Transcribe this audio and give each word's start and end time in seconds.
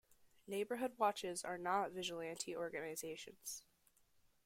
Neighborhood 0.47 0.93
watches 0.97 1.43
are 1.45 1.59
not 1.59 1.91
vigilante 1.91 2.55
organizations. 2.57 3.61